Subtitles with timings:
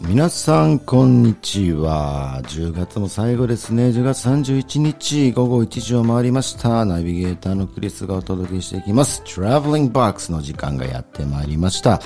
[0.00, 2.40] 皆さんこんにちは。
[2.44, 3.88] 10月も最後ですね。
[3.88, 6.84] 10月31日午後1時を回りました。
[6.84, 9.22] ナビゲーターのクリスがお届けしていきます。
[9.26, 12.00] Traveling Box の時間がやってまいりました。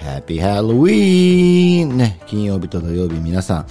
[0.00, 1.94] Happy Halloween!
[1.94, 3.66] ね金曜日と土曜日皆さん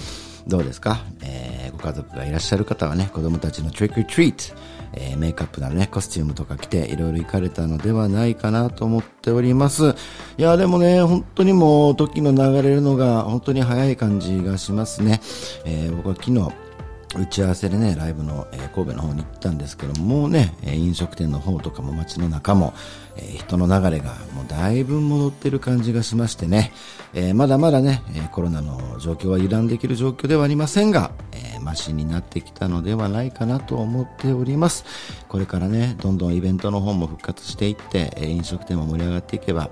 [0.48, 4.54] どうですか、えー、ご家族がいらっしゃる方はね子供たちの Trick or Treat
[4.93, 9.95] えー、メイクアップなね、コスチュームとか着ていろいろ行かれたのではないかなと思っております。
[10.38, 15.21] いや、でもね、本当にもう時の流れるのが本当に早い感じがしますね。
[15.65, 16.69] えー、僕は昨日、
[17.16, 22.73] 打ち合わせでね、ライブの、えー、神戸の方に行ったんですけども、もうねえ、飲食店の方とかも街の中も、
[23.15, 26.71] えー、人の流れがもうだいぶ戻ってる感じがしましてね、
[27.15, 34.85] え、まだまだね、えコロナの状況は油断できる状況ではありませんが、えマシになってきたのではないかなと思っております。
[35.27, 39.71] これからね、どんどんイベントの方も復活していって、え飲食店も盛り上がっていけば、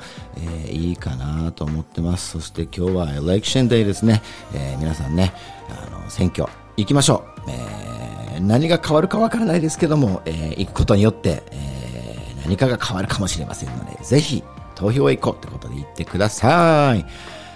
[0.65, 2.31] えいいかなと思ってます。
[2.31, 4.23] そして今日は Election Day ですね、
[4.55, 5.33] え皆さんね、
[5.69, 7.52] あの、選挙、行きましょう。
[7.52, 14.44] えー、何が変わるかわからないですけども、えー、行くことによって、えー、何かが変わるかもしれませんので、ぜひ
[14.75, 17.05] 投票へ行こうってことで行ってください。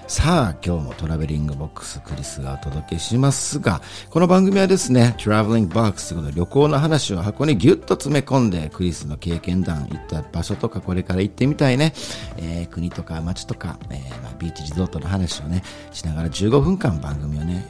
[0.08, 11.94] さあ、今日もトラベリングボックスクリスがお届けしますが、この番組はですね、トラベリングボックスということで旅行の話を箱にギュッと詰め込んで、クリスの経験談、行った場所とかこれから行ってみたいね、
[12.36, 17.70] えー、国とか街とか、えー、まあ、ビーチリゾートの話をね、しながら15分間番組をね、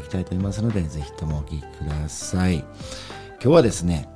[0.00, 2.56] いきたいと思いますので、ぜひともお聞きください。
[2.56, 2.64] 今
[3.38, 4.08] 日はですね、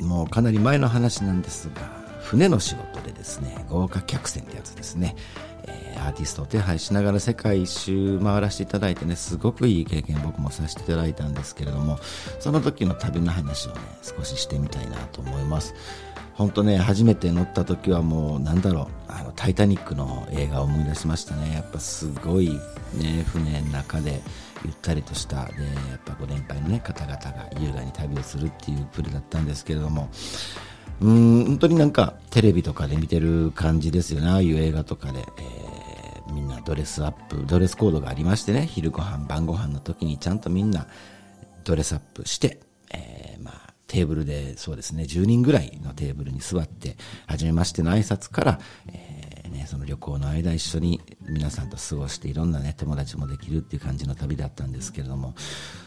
[0.00, 5.16] もうかなり前の話なんですが、船の仕事でですね、豪華客船ってやつですね、
[5.64, 11.98] えー、アーティストを手配しながら世界一周回らせていただいてね、すごくいい経験僕もさせていただいたんですけれども、
[12.40, 15.74] その時の旅の話をね、少ししてみたいなと思います。
[16.34, 21.54] 本当ね、初めて乗った時はもう、なんだろう、あの、タイタニックの映画を思い出しましたね。
[21.54, 22.48] やっぱすごい
[22.94, 24.20] ね、船の中で、
[24.64, 30.08] ゆったりとしたでやっぱご年配の、ね、方々が優雅に旅をするっていうプレーだったんですけれども
[31.00, 40.88] うん本当になんかテレビとかで見てる感じですよねああいう映画とかで、えー、みんなドレスアップドレスコードがありましてね昼ご飯晩ご飯の時にちゃんとみんな
[41.62, 42.58] ドレスアップして、
[42.92, 46.96] えー、まあテーブルでそうですね10人ぐらいのテーブルに座って
[47.26, 49.15] 初めましての挨拶から、えー
[49.48, 55.34] ね、その旅行の間一緒に皆さんと過ごしていろんなね、友達もできるっていう感じの旅だったんですけれども、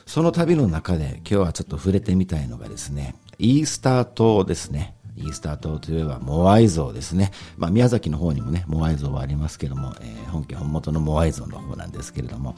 [0.05, 4.95] その旅の中で今日はちょっと触れてみたいのがですね、イースター島ですね。
[5.19, 7.31] イースター島といえばモアイ像ですね。
[7.57, 12.55] まあ、宮崎の方にもね、モアイ像はありますけども、えー、本家本元のモアイ像の方なんですけれども、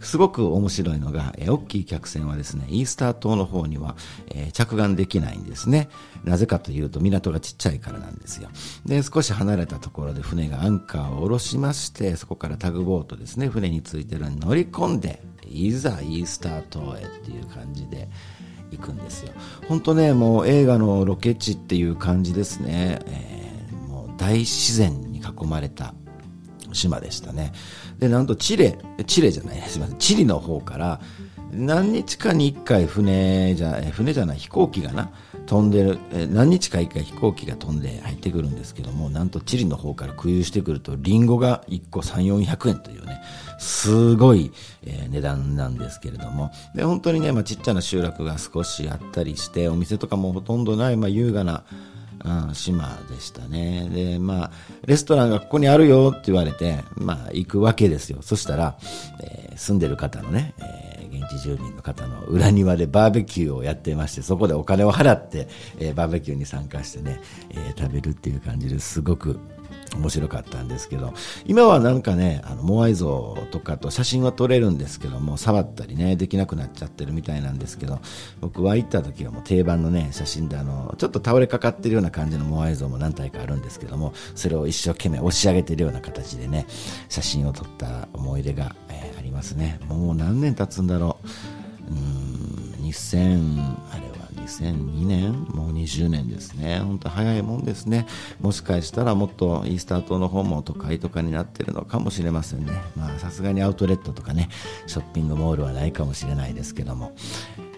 [0.00, 3.96] すごく面白いのが、えー、大きい客船はですね、イースター島の方には、
[4.30, 5.88] えー、着岸できないんですね。
[6.24, 8.48] なぜかというと港がちっちゃいからなんですよ。
[8.86, 18.08] で、少し離れたところで船がアンカーを下ろしまして、そこからタグボートですね、船についてるのに乗り込んで、いざイースター島へっていう感じで、
[18.70, 19.32] 行くんですよ。
[19.68, 23.00] 本当ね、もう映画のロケ地っていう感じですね。
[23.06, 25.94] えー、もう大自然に囲まれた
[26.72, 27.52] 島でしたね。
[27.98, 31.00] で、なんとチレ、チレじゃない、すみません、チリの方から
[31.50, 35.10] 何日かに一回船じゃ、船じゃない飛行機がな、
[35.46, 35.98] 飛んでる、
[36.30, 43.22] 何日か一回飛行機が飛んで入ってくるんですけども、なんとチリの方から空輸してくると、リンゴが1個3、400円というね、
[43.58, 44.52] すごい、
[44.84, 51.64] え、値段なんですけれども、で、本当にね、まあ、ちっちゃな集落が少しあったりして、お店とかもほとんどない、まあ、優雅な、
[52.24, 53.88] うん、島でしたね。
[53.88, 54.50] で、まあ、
[54.86, 58.18] レストランがここにあるよって言われて、まあ、行くわけですよ。
[58.22, 58.76] そしたら、
[59.22, 65.48] えー、住んでる方のね、えー、現地住民の方の裏庭でバーベキューをやってまして、そこでお金を払って、
[65.78, 69.38] えー、バーベキューに参加してね、え食べるっていう感じですごく、
[69.96, 71.14] 面白かったんですけど、
[71.46, 78.00] 今はなんかね、あの、モアイ像とかと写真は撮れるんですけども、触ったりね、できなくなっちゃってるみたいなんですけど、
[78.40, 86.66] 僕は行った時はもう定番のね、写真であの、ちょっと倒れかかってるような感じのモアイ像も何体かあるんですけども、それを一生懸命押し上げてるような形でね、
[87.08, 89.80] 写真を撮った思い出が、えー、ありますね。
[89.88, 91.18] もう何年経つんだろ。
[91.24, 91.90] う。
[91.90, 93.60] うん、2000、
[93.92, 96.80] あれは2002年もう20年ですね。
[96.80, 98.06] 本当早いもんですね。
[98.40, 102.72] もしかしたらもっとイースター島の方も都会とかになってるのかもしれませんね。
[102.96, 104.48] まあさすがにアウトレットとかね
[104.86, 107.12] ショッピングモールはないかもしれないですけども。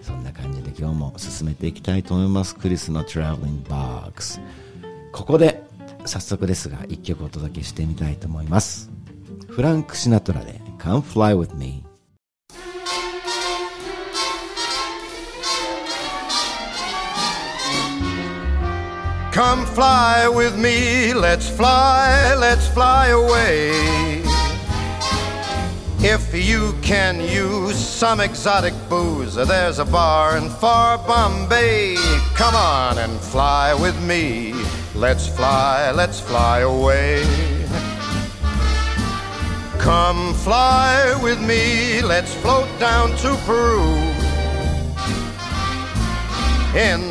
[0.01, 2.55] そんな感じで今日も進めていきたいと思います。
[2.55, 4.41] クリスの Traveling Box
[5.11, 5.63] ここで
[6.05, 8.89] 早速ですが一曲お届けしてみたいと思います。
[9.47, 11.80] フランク・シナトラで Come Fly With Me
[19.31, 23.71] Come fly with me, let's fly, let's fly away.
[25.99, 31.95] If you can use some exotic booze, there's a bar in far Bombay.
[32.35, 34.53] Come on and fly with me.
[34.95, 37.23] Let's fly, let's fly away.
[39.79, 43.81] Come fly with me, let's float down to Peru.
[46.77, 47.10] In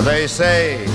[0.00, 0.86] They say,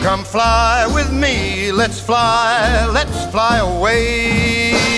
[0.00, 4.97] Come fly with me, let's fly, let's fly away.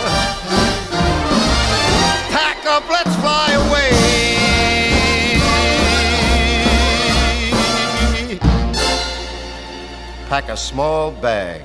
[10.31, 11.61] Pack a small bag.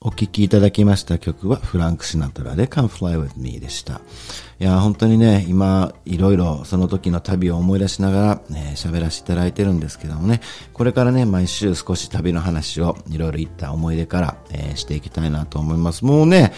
[0.00, 4.00] お聴きいただきました曲はフランク・シナトラで Come Fly With Me でした。
[4.58, 10.40] いや、本当にね、今、いろいろその時の旅を思い出しながら、ね、喋らせていただいてるんですけどもね、
[10.72, 16.04] これからね、毎週少し旅の話をいろいろ言った思い出から、えー、していきたいなと思います。
[16.04, 16.52] もうね、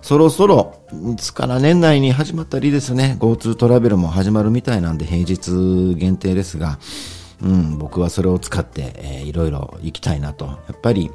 [0.00, 0.80] そろそろ、
[1.12, 6.78] いつから年内に始まったりですね、GoTo トラベルも始まるみたいなんで平日限定ですが、
[7.42, 10.46] うん、僕はそれを使って、えー、いろいろ行きたいなと。
[10.46, 11.10] やっぱり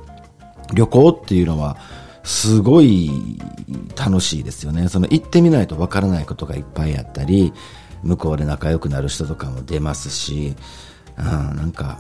[0.74, 1.78] 旅行っていうのは
[2.24, 3.10] すごい
[3.98, 4.88] 楽しいですよね。
[4.88, 7.54] その行ってみないとわからないことがいっぱいあったり、
[8.04, 10.56] 向こうで仲良くなる人とかも出ますし、
[11.18, 12.00] うん、なんか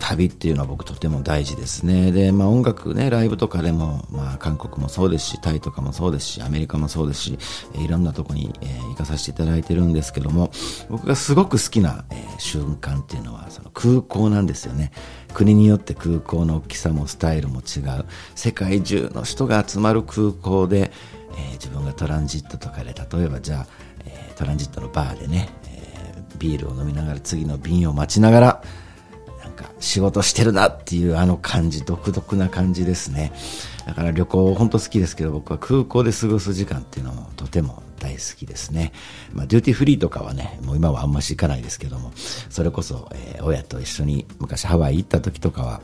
[0.00, 2.10] 旅っていうのは僕とても大事ですね。
[2.10, 7.38] で、まあ音楽ね、ライブとかでも、まあ韓国もそうですし、タイとかもそうですし、アメリカもそうですし、
[7.74, 10.50] いろんなとこに、えー、行かさせていただいてるんですけども、
[10.88, 14.90] 僕がすごく好きな、えー、瞬間っていうのは、その空港なんですよね。
[15.34, 18.06] 国によって空港の大きさもスタイルも違う。
[18.34, 20.90] 世界中の人が集まる空港で、
[21.36, 23.66] えー、自分がトランジットとかで、例えばじゃあ、
[24.06, 28.62] え、トランジットのバーでね、え、ビールを飲みながら次の便を待ちながら、
[29.80, 33.32] 仕事してるなっていうあの感じ、独特な感じですね。
[33.86, 38.92] だから旅行本当好きですけど僕は空港で過ごす時間っていうのもとても大好きですね。
[39.32, 45.80] まあ duty free とかはね、もう今はあんまし行かないですけども、それこそ、えー、親と一緒に昔ハワイ行った時とかは、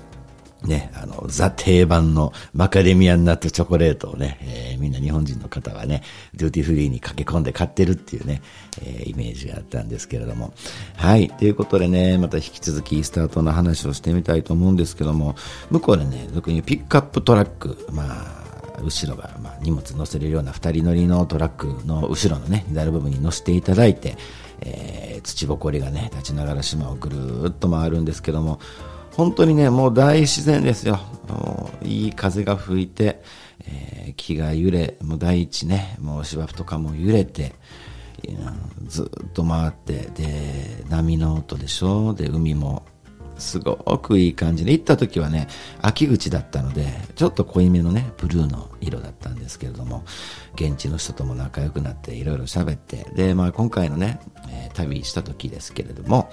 [0.66, 6.02] ね、あの、ザ定番のマカデミアンナットチョコレートをね、えー、みんな日本人の方はね、
[6.34, 8.42] duty free に駆け込んで買ってるっていうね、
[8.82, 10.52] えー、イメージがあったんですけれども。
[10.96, 11.28] はい。
[11.30, 15.36] ということでね、また引き続きイースター島の話をしてみたいと思うんですけども、
[15.70, 18.46] 向こうでね、特にピックアップトラック、まあ、
[18.82, 24.16] 後ろが、まあ、荷物乗せれるような二人乗りのトラックの後ろのね、荷台部分に乗せていただいて、
[24.60, 28.60] えー、土ぼこりがね、立ちながら島をぐるーっと回るんですけども、
[29.16, 31.00] 本当にね、もう大自然ですよ。
[31.28, 33.22] もういい風が吹いて、
[33.64, 37.54] えー、木が揺れ、もう大地ね、もう芝生とかも揺れて、
[38.86, 42.12] ずっと回って、で、波の音でしょ？
[42.12, 42.84] で、海も
[43.38, 45.48] すごくいい感じで、行った時はね、
[45.82, 50.04] 秋口だったので、ちょっと濃いめのね、ブルーの色だったんですけれども、
[50.54, 56.30] 現地の人とも仲良くなって、いろいろ喋って、で、まあ今回のね、えー、旅した時ですけれども、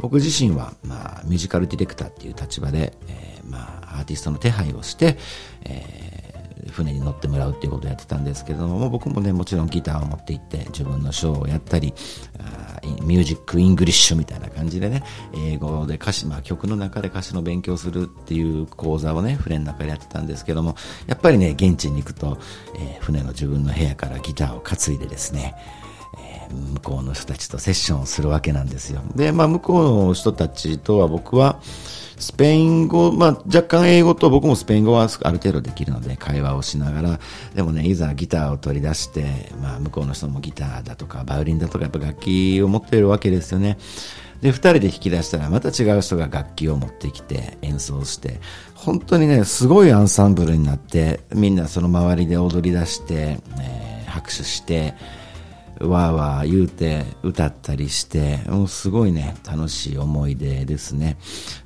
[0.00, 5.18] 僕自身は、まあ、 musical director っていう立場で、えー、まあ、アーティストの手配をして、
[5.64, 6.29] えー
[6.70, 11.94] 船に乗ってもらうっていうことをやってたんですけども僕もねもちろんギターを持って行って自分のショーをやったり
[13.02, 15.02] music English みたいな感じでね
[15.34, 20.76] 英語で歌詞、まあ、曲の中で歌詞の勉強するっていう講座をね船の中でやってたんですけども
[21.06, 22.38] やっぱりね現地に行くと、
[22.76, 25.54] えー、船の自分の部屋からギターを担いでですね
[26.50, 29.02] 向こうの人たちとセッションをするわけなんですよ。
[29.14, 31.60] で、まあ、向こうの人たちとは僕は、
[32.20, 37.20] スペイン語、まあ、若干英語と僕もスペイン語はある程度できるので会話をしながら、
[37.54, 43.78] でもね、いざギターを取り出して、まあ、向こうの人もギターだとか、バイオリンだとか、やっぱ楽器を持っているわけですよね。
[44.42, 48.40] で、二人で弾き出したら、また違う人が楽器を持ってきて演奏して、
[48.74, 54.94] 本当にね、すごいアンサンブルになって、みんなその周りで踊り出して、えー、拍手して、
[55.80, 61.16] わーわー言うて歌ったりして、もうすごいね、楽しい思い出ですね。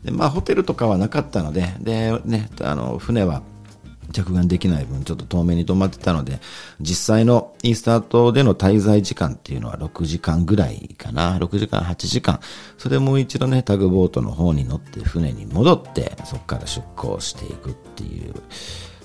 [0.04, 3.42] で、まあホテルとかはなかったので、で、ね、あの、船は
[4.12, 6.40] 着岸できない分、ちょっと遠目に止まってたので、
[6.80, 11.38] 実際のイースター島での滞在時間っていうのは6時間ぐらいかな。
[11.38, 12.40] 6時間、8時間。
[12.78, 18.34] それもう一度ね、タグボートの方に乗って船に戻って、そこから出港していくっていう、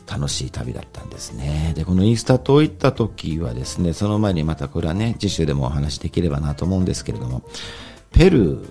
[0.09, 1.73] 楽しい旅だったんですね。
[1.75, 7.43] で、このイースター島行った時はですね、その前にまたこれはね、次週でもお話できればなと思うんですけれども、
[8.11, 8.69] ペルー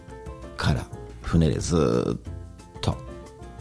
[0.57, 0.85] から
[1.23, 2.97] 船でずっと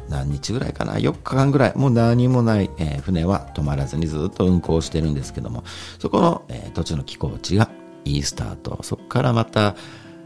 [0.10, 5.64] 何日ぐらいかな ?4 日間ぐらい、もう何もない、えー、船は止まらずにずっと運航してるんですけども、
[6.00, 7.70] そこの、えー、土地の寄港地が
[8.06, 9.76] イースター島、そこからまた、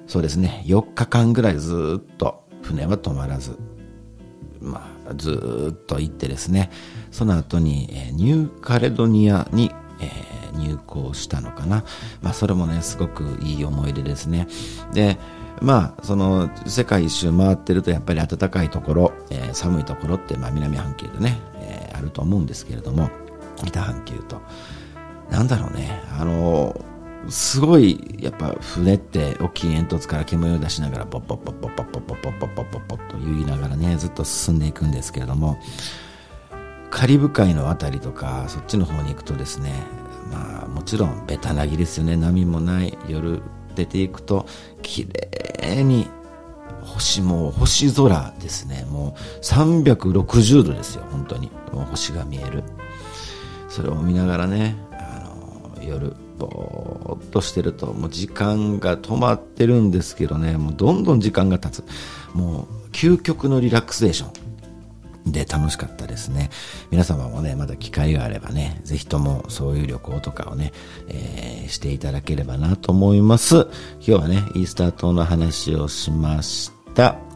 [0.07, 3.57] そうですね、4日間ぐらいずっと船は止まらず、
[4.61, 6.71] まあ、ずっと行ってですね、
[7.11, 10.09] その後に、えニューカレドニアに、え、
[10.57, 11.83] 入港したのかな。
[12.21, 14.47] まあ、それもね、すごくいい思い出ですね。
[14.93, 15.17] で、
[15.61, 23.09] まあ、その、世界一周回ってると、やっぱり暖かいところ、えー、寒いところって、まあ、南半球でね、えー、あると思うんですけれども、
[23.63, 24.41] 北半球と。
[25.29, 26.75] なんだろうね、あの
[27.29, 35.59] すごい、やっぱ船って大きい煙突から煙を出しながら、ポッポッポッポッポッポッポッポッポッポッポッポッと言いながらね、ずっと進んでいくんですけれども、
[36.91, 39.71] カリブ海の辺りとかそっちの方に行くとですね
[40.29, 43.41] まあもちろんベタなぎですよね波もない夜
[43.75, 44.45] 出ていくと
[44.83, 45.07] 綺
[45.61, 46.07] 麗に
[46.81, 52.63] 星も星空ですねもう360度ですよ本当にもう星が見える
[53.69, 55.33] それを見ながらねあ
[55.77, 56.13] の夜
[56.47, 61.83] ぼーっとしてるともう時間が止まってるんですけどねもうどんどん時間が経つ
[62.33, 64.51] もう究極のリラクゼーション
[65.25, 66.49] で楽しかったですね。
[66.89, 70.73] 皆様もね、まだ機会があればね、ぜひともそういう旅行とかをね、
[71.09, 73.67] えー、していただければなと思います。
[73.99, 77.30] 今日はね、イースター島の話をしました。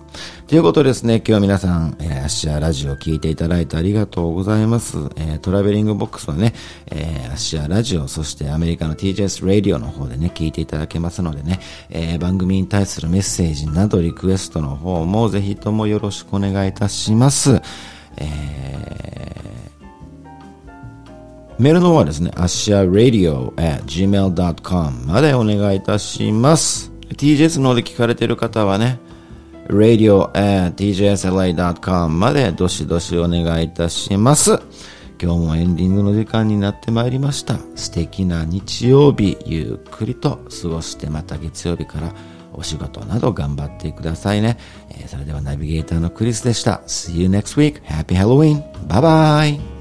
[0.47, 4.97] ということですね、今日は皆さん、えー、アシヤラジオを聞いていただいてありがとうございます。
[5.15, 6.53] えー、トラベリングボックスはね、
[6.91, 17.61] えー、アッシアラジオ、そしてアメリカの TJS ラディオの方でね、聞いていただけますのでね、えー、番組に対するメッセージなどリクエストの方もぜひともよろしくお願いいたします。
[18.17, 26.91] えー、メールの方はですね、アッシア radio at gmail.com までお願いいたします。
[27.09, 28.99] TJS の方で聞かれている方はね、
[29.67, 34.59] radio at tjsla.com までどしどしお願いいたします。
[35.21, 37.57] 今日もエンディングの時間になってまいりました。
[37.75, 42.13] 素敵な日曜日、ゆっくりと過ごしてまた月曜日から
[42.53, 44.57] お仕事など頑張ってくださいね。
[44.89, 46.81] えー、それではナビゲーターのクリスでした。
[46.87, 47.81] See you next week.
[47.83, 48.61] Happy Halloween.
[48.87, 49.74] Bye bye.